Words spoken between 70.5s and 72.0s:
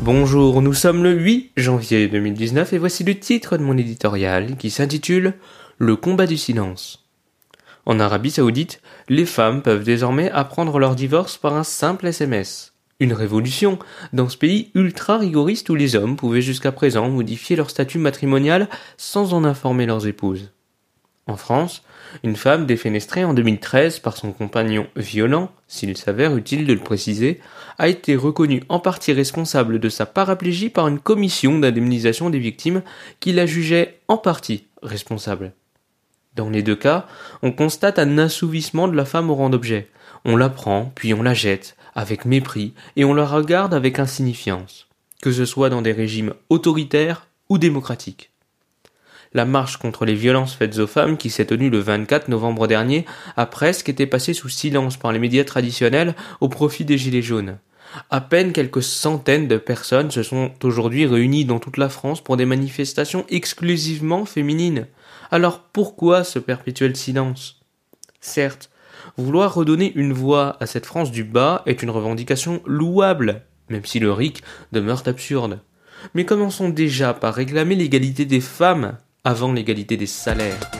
à cette France du bas est une